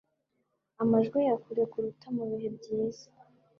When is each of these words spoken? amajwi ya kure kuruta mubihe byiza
amajwi 0.81 1.17
ya 1.27 1.35
kure 1.43 1.63
kuruta 1.71 2.05
mubihe 2.15 2.47
byiza 2.57 3.07